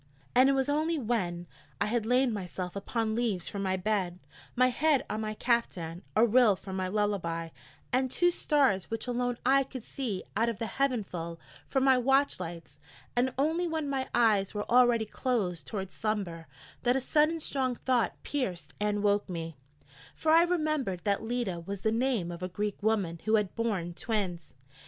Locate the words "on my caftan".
5.11-6.01